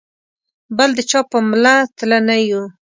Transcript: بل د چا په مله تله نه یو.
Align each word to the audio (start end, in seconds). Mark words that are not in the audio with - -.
بل 0.77 0.89
د 0.97 0.99
چا 1.09 1.19
په 1.31 1.37
مله 1.49 1.75
تله 1.97 2.19
نه 2.27 2.35
یو. 2.49 2.63